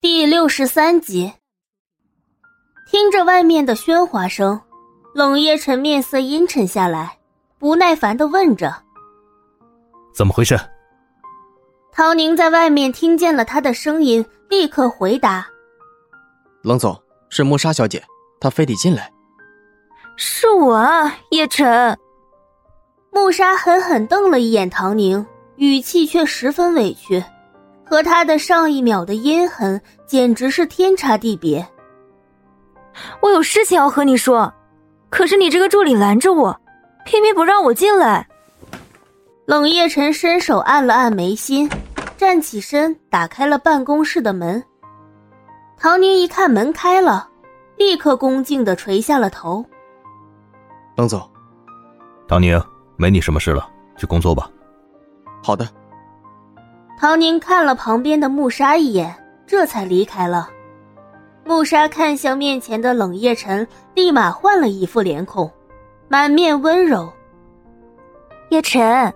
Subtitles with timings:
[0.00, 1.32] 第六十三集，
[2.88, 4.60] 听着外面的喧哗声，
[5.12, 7.18] 冷夜晨面色阴沉下来，
[7.58, 8.72] 不耐烦的问着
[10.14, 10.56] ：“怎么回事？”
[11.90, 15.44] 陶宁在外面听见了他的声音，立刻回答
[16.62, 16.96] ：“冷总，
[17.28, 18.00] 是穆莎小姐，
[18.38, 19.12] 她非得进来。
[20.14, 21.98] ”“是我啊，叶晨。”
[23.10, 25.26] 穆莎狠狠瞪了一眼唐宁，
[25.56, 27.24] 语气却十分委屈。
[27.88, 31.66] 和他的上一秒的阴狠简直是天差地别。
[33.22, 34.52] 我有事情要和你说，
[35.08, 36.60] 可是你这个助理拦着我，
[37.06, 38.28] 偏偏不让我进来。
[39.46, 41.70] 冷夜晨伸手按了按眉心，
[42.18, 44.62] 站起身打开了办公室的门。
[45.78, 47.26] 唐宁一看门开了，
[47.78, 49.64] 立刻恭敬的垂下了头。
[50.96, 51.26] 冷总，
[52.28, 52.60] 唐宁，
[52.96, 54.50] 没你什么事了，去工作吧。
[55.42, 55.66] 好的。
[57.00, 59.14] 唐宁看了旁边的穆莎一眼，
[59.46, 60.50] 这才离开了。
[61.44, 65.48] 穆莎看向面前的冷夜晨，立马换了一副脸孔，
[66.08, 67.08] 满面温柔。
[68.48, 69.14] 叶晨，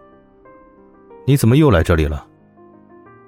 [1.25, 2.25] 你怎么又来这里了？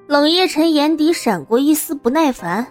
[0.07, 2.65] 冷夜晨眼底闪过一丝不耐烦。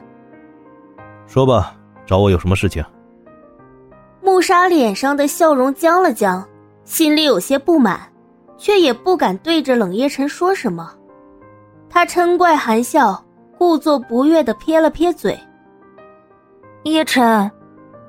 [1.27, 1.75] 说吧，
[2.05, 2.81] 找我有什么事情？
[4.21, 6.47] 穆莎脸上的笑容僵了僵，
[6.85, 7.99] 心里有些不满，
[8.57, 10.89] 却也不敢对着冷夜晨说什么。
[11.93, 13.23] 他嗔怪含笑，
[13.55, 15.39] 故作不悦的撇了撇嘴。
[16.85, 17.49] 叶晨，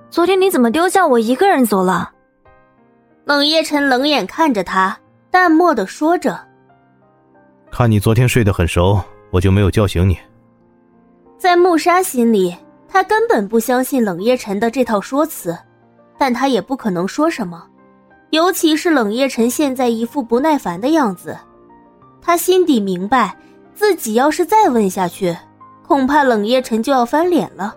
[0.08, 2.10] 昨天你怎么丢下我一个人走了？
[3.26, 4.98] 冷夜晨冷眼看着他，
[5.30, 6.40] 淡漠的说着
[7.70, 8.98] ：“看你昨天睡得很熟，
[9.30, 10.16] 我就没有叫醒你。”
[11.36, 12.56] 在慕莎心里，
[12.88, 15.54] 他根本不相信冷夜晨的这套说辞，
[16.16, 17.62] 但他也不可能说什么，
[18.30, 21.36] 尤其是冷夜晨现在一副不耐烦的样子，
[22.22, 23.36] 他心底明白。
[23.74, 25.36] 自己要是再问下去，
[25.86, 27.74] 恐怕冷夜晨就要翻脸了。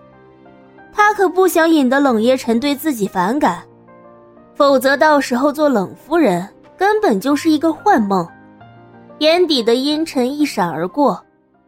[0.92, 3.62] 他可不想引得冷夜晨对自己反感，
[4.54, 8.26] 否则到时候做冷夫人根本就是一个幻梦。
[9.18, 11.20] 眼底的阴沉一闪而过，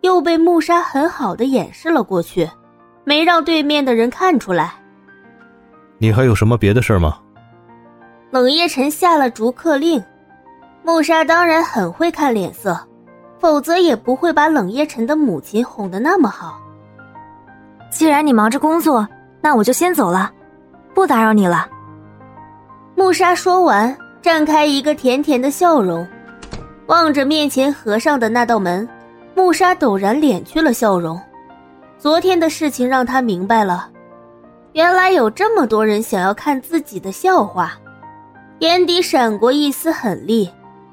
[0.02, 2.48] 又被穆莎很好的掩饰了过去，
[3.04, 4.72] 没让对面的人看出来。
[5.98, 7.18] 你还有什么别的事吗？
[8.30, 10.02] 冷夜晨下了逐客令，
[10.84, 12.78] 穆莎当然很会看脸色。
[13.40, 16.60] 否则也不会把冷夜晨的母亲哄得那么好。
[17.90, 19.08] 既然你忙着工作，
[19.40, 20.30] 那我就先走了，
[20.94, 21.66] 不打扰你了。
[22.94, 26.06] 穆莎说完，绽开一个甜甜的笑容，
[26.86, 28.86] 望着面前合上的那道门，
[29.34, 31.18] 穆莎陡然敛去了笑容。
[31.98, 33.88] 昨天的事情让他明白了，
[34.74, 37.72] 原来有这么多人想要看自己的笑话，
[38.58, 40.50] 眼底闪过一丝狠厉。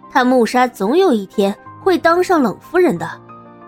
[0.09, 1.53] 他穆莎总有一天。
[1.87, 3.09] 会当上冷夫人的，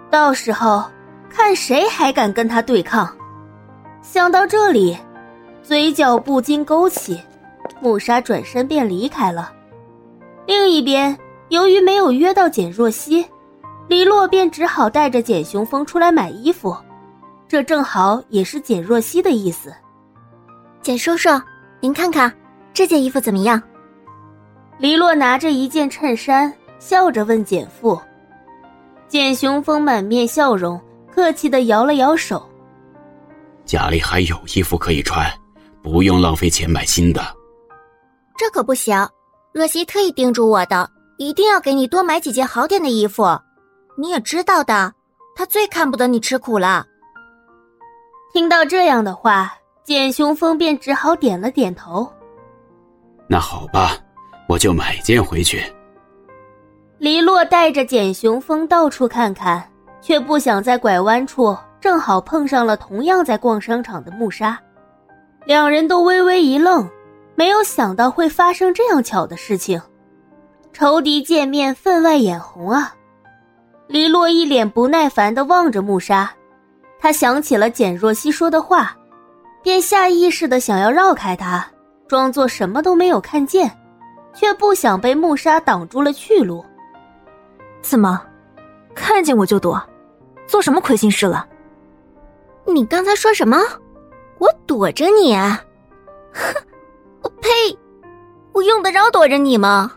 [0.09, 0.83] 到时候
[1.29, 3.09] 看谁还敢跟他对抗。
[4.01, 4.97] 想到这里，
[5.63, 7.17] 嘴角不禁勾起，
[7.79, 9.53] 穆莎转身便离开了。
[10.45, 13.25] 另一边，由于没有约到简若曦，
[13.87, 16.75] 李洛便只好带着简雄风出来买衣服，
[17.47, 19.73] 这正好也是简若曦的意思。
[20.81, 21.29] 简叔叔，
[21.79, 22.29] 您看看
[22.73, 23.63] 这件衣服怎么样？
[24.77, 27.97] 黎洛拿着一件衬衫，笑着问简父。
[29.09, 30.79] 简雄风满面笑容，
[31.11, 32.47] 客气的摇了摇手
[33.65, 35.27] ：“家里还有衣服可以穿，
[35.81, 37.19] 不用浪费钱买新的。”
[38.37, 38.95] 这可不行，
[39.51, 40.87] 若曦特意叮嘱我的，
[41.17, 43.25] 一定要给你多买几件好点的衣服。
[43.97, 44.93] 你也知道的，
[45.35, 46.85] 她最看不得你吃苦了。
[48.31, 49.51] 听到这样的话，
[49.83, 52.07] 简雄风便只好点了点头。
[53.27, 53.97] 那好吧，
[54.47, 55.63] 我就买件回去。
[56.99, 59.65] 黎洛带着简雄风到处看看，
[60.01, 64.59] 却不想在拐弯处正好碰上了同样在逛商场的穆莎，
[65.45, 66.85] 两人都微微一愣，
[67.35, 69.81] 没有想到会发生这样巧的事情。
[70.73, 72.93] 仇敌见面，分外眼红啊！
[73.87, 76.29] 黎洛一脸不耐烦地望着穆莎，
[76.99, 78.93] 他想起了简若曦说的话，
[79.63, 81.65] 便下意识地想要绕开他，
[82.09, 83.71] 装作什么都没有看见，
[84.33, 86.63] 却不想被穆莎挡住了去路。
[87.81, 88.21] 怎么，
[88.93, 89.81] 看见我就躲？
[90.47, 91.47] 做什么亏心事了？
[92.65, 93.57] 你刚才说什么？
[94.37, 95.35] 我躲着你？
[95.35, 96.55] 哼！
[97.21, 97.49] 我呸！
[98.53, 99.91] 我用得着躲着你吗？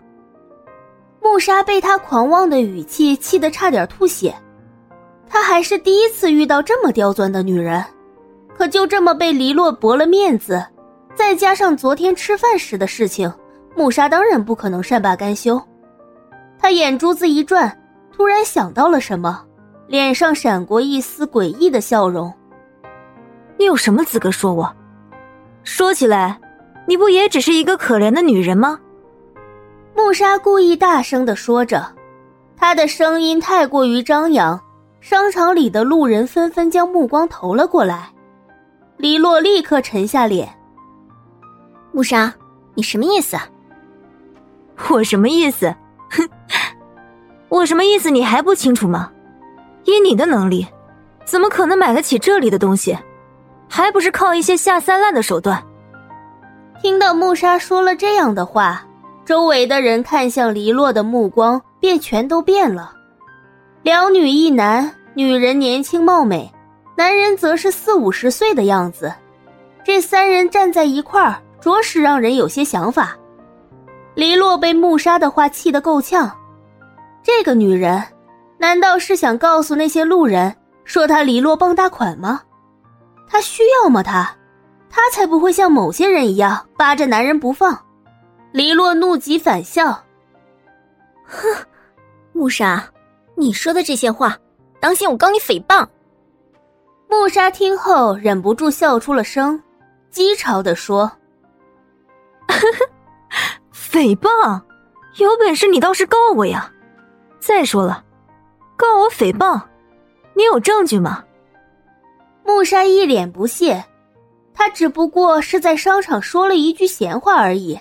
[1.20, 4.34] 穆莎被他狂妄的语气气得差点吐血。
[5.28, 7.82] 她还是第一次遇到这么刁钻的女人，
[8.56, 10.62] 可就这么被黎洛驳了面子，
[11.14, 13.32] 再加上昨天吃饭时的事情，
[13.74, 15.60] 穆莎当然不可能善罢甘休。
[16.62, 17.76] 他眼珠子一转，
[18.12, 19.44] 突然想到了什么，
[19.88, 22.32] 脸上闪过一丝诡异的笑容，
[23.58, 24.72] 你有什么资格说我？
[25.64, 26.40] 说起来，
[26.86, 28.78] 你不也只是一个可怜的女人吗？
[29.96, 31.84] 穆莎故意大声的说着，
[32.56, 34.58] 她的声音太过于张扬，
[35.00, 38.08] 商场里的路人纷纷将目光投了过来。
[38.96, 40.48] 黎洛立刻沉下脸。
[41.90, 42.32] 穆莎，
[42.74, 43.36] 你什么意思？
[44.90, 45.74] 我什么意思？
[47.62, 49.08] 哼，我什么意思你还不清楚吗？
[49.84, 50.66] 以你的能力，
[51.24, 52.98] 怎么可能买得起这里的东西？
[53.68, 55.62] 还不是靠一些下三滥的手段。
[56.82, 58.84] 听到穆莎说了这样的话，
[59.24, 62.92] 周围的人看向黎洛的目光便全都变了。
[63.82, 66.52] 两女一男，女人年轻貌美，
[66.96, 69.12] 男人则是四五十岁的样子。
[69.84, 73.16] 这三人站在一块儿，着实让人有些想法。
[74.16, 76.30] 黎洛被穆莎的话气得够呛，
[77.22, 78.02] 这个女人。
[78.58, 80.54] 难道是想告诉那些路人，
[80.84, 82.40] 说她黎洛傍大款吗？
[83.26, 84.04] 她需要吗？
[84.04, 84.36] 她，
[84.88, 87.76] 她才不会像某些人一样扒着男人不放。
[88.52, 89.90] 黎洛怒极反笑，
[91.26, 91.48] 哼，
[92.32, 92.84] 穆莎，
[93.34, 94.36] 你说的这些话，
[94.78, 95.84] 当心我告你诽谤。
[97.08, 99.60] 穆莎听后忍不住笑出了声，
[100.12, 101.10] 讥嘲的说
[102.46, 102.86] ：“呵呵，
[103.74, 104.62] 诽谤，
[105.16, 106.70] 有本事你倒是告我呀！
[107.42, 108.04] 再说了。”
[108.74, 109.60] 告我诽谤，
[110.34, 111.22] 你有证据吗？
[112.44, 113.84] 穆莎一脸不屑，
[114.52, 117.78] 他只不过是在商场说了一句闲话而已，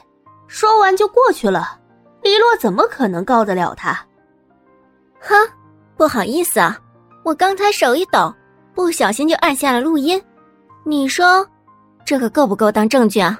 [0.47, 1.79] 说完就过去了。
[2.21, 3.93] 黎洛怎么可能告得了他？
[5.19, 5.35] 哈，
[5.97, 6.77] 不好意思啊，
[7.23, 8.31] 我刚才手一抖，
[8.75, 10.21] 不小心就按下了录音。
[10.83, 11.47] 你说，
[12.05, 13.39] 这个够不够当证据啊？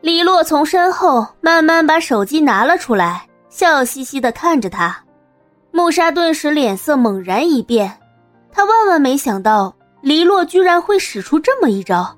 [0.00, 5.04] 黎洛从身后慢慢把手机拿了出来，笑嘻嘻的看着他。
[5.70, 8.00] 穆莎顿时脸色猛然一变，
[8.50, 12.16] 他万万没想到黎洛居然会使出这么一招。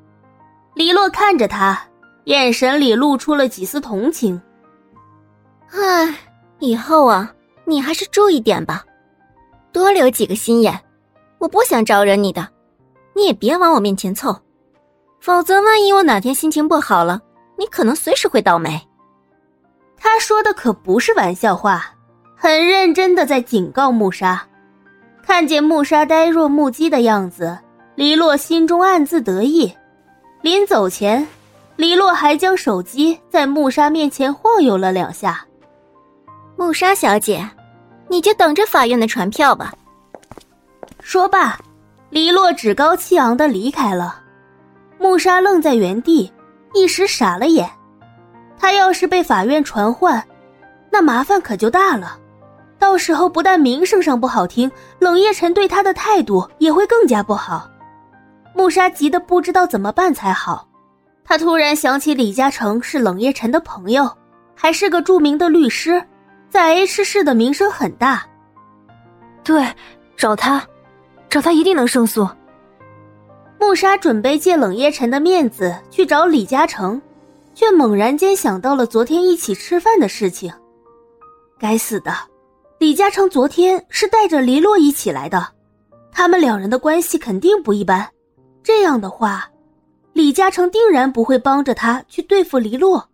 [0.74, 1.78] 黎洛看着他，
[2.24, 4.40] 眼神里露出了几丝同情。
[5.72, 6.14] 唉，
[6.58, 7.32] 以后啊，
[7.64, 8.84] 你还是注意点吧，
[9.72, 10.80] 多留几个心眼。
[11.38, 12.48] 我不想招惹你的，
[13.14, 14.34] 你也别往我面前凑，
[15.20, 17.20] 否则万一我哪天心情不好了，
[17.58, 18.80] 你可能随时会倒霉。
[19.96, 21.94] 他说的可不是玩笑话。
[22.42, 24.40] 很认真的在警告穆莎，
[25.22, 27.58] 看见穆莎呆若木鸡的样子，
[27.96, 29.70] 黎洛心中暗自得意。
[30.40, 31.28] 临走前，
[31.76, 35.44] 黎洛还将手机在穆莎面前晃悠了两下。
[36.56, 37.46] 穆莎小姐，
[38.08, 39.74] 你就等着法院的传票吧。
[41.02, 41.58] 说罢，
[42.08, 44.18] 黎洛趾高气昂的离开了。
[44.98, 46.32] 穆莎愣在原地，
[46.72, 47.68] 一时傻了眼。
[48.58, 50.26] 他要是被法院传唤，
[50.90, 52.16] 那麻烦可就大了。
[52.80, 54.68] 到时候不但名声上不好听，
[54.98, 57.70] 冷夜晨对他的态度也会更加不好。
[58.54, 60.66] 穆莎急得不知道怎么办才好。
[61.22, 64.10] 他突然想起李嘉诚是冷夜晨的朋友，
[64.56, 66.02] 还是个著名的律师，
[66.48, 68.26] 在 H 市的名声很大。
[69.44, 69.64] 对，
[70.16, 70.66] 找他，
[71.28, 72.28] 找他一定能胜诉。
[73.60, 77.00] 穆莎准备借冷夜晨的面子去找李嘉诚，
[77.54, 80.50] 却猛然间想到了昨天一起吃饭的事情。
[81.58, 82.10] 该死的！
[82.80, 85.46] 李嘉诚昨天是带着黎洛一起来的，
[86.10, 88.08] 他们两人的关系肯定不一般。
[88.62, 89.46] 这样的话，
[90.14, 93.06] 李嘉诚定然不会帮着他去对付黎洛。